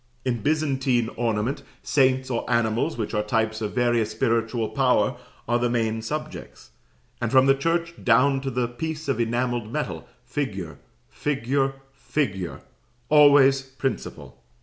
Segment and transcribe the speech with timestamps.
[0.25, 5.15] In Byzantine ornament, saints, or animals which are types of various spiritual power,
[5.47, 6.71] are the main subjects;
[7.21, 10.79] and from the church down to the piece of enamelled metal, figure,
[11.11, 12.61] figure, figure,
[13.11, 14.41] always principal.